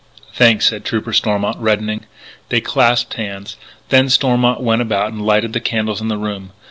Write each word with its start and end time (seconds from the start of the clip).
"Thanks," 0.33 0.65
said 0.65 0.83
Trooper 0.83 1.13
Stormont, 1.13 1.57
reddening. 1.59 2.05
They 2.49 2.59
clasped 2.59 3.13
hands. 3.13 3.55
Then 3.89 4.09
Stormont 4.09 4.59
went 4.59 4.81
about 4.81 5.11
and 5.13 5.23
lighted 5.23 5.53
the 5.53 5.59
candles 5.59 6.01
in 6.01 6.07
the 6.07 6.17
room. 6.17 6.53